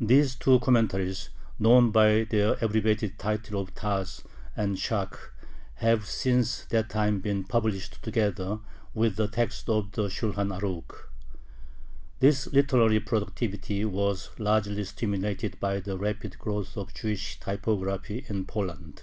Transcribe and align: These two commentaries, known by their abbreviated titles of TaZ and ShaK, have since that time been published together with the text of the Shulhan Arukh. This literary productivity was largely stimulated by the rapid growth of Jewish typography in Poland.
These 0.00 0.36
two 0.36 0.60
commentaries, 0.60 1.28
known 1.58 1.90
by 1.90 2.24
their 2.24 2.56
abbreviated 2.62 3.18
titles 3.18 3.68
of 3.68 3.74
TaZ 3.74 4.22
and 4.56 4.78
ShaK, 4.78 5.14
have 5.74 6.06
since 6.06 6.64
that 6.70 6.88
time 6.88 7.20
been 7.20 7.44
published 7.44 8.02
together 8.02 8.60
with 8.94 9.16
the 9.16 9.28
text 9.28 9.68
of 9.68 9.92
the 9.92 10.08
Shulhan 10.08 10.48
Arukh. 10.58 11.06
This 12.20 12.50
literary 12.50 13.00
productivity 13.00 13.84
was 13.84 14.30
largely 14.38 14.84
stimulated 14.84 15.60
by 15.60 15.80
the 15.80 15.98
rapid 15.98 16.38
growth 16.38 16.78
of 16.78 16.94
Jewish 16.94 17.38
typography 17.38 18.24
in 18.28 18.46
Poland. 18.46 19.02